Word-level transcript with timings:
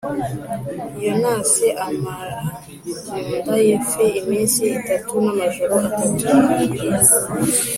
yonasi 1.05 1.67
amara 1.87 2.37
mu 3.13 3.19
nda 3.43 3.57
y’ifi 3.67 4.05
iminsi 4.21 4.59
itatu 4.77 5.11
n’amajoro 5.23 5.73
atatu. 5.87 6.25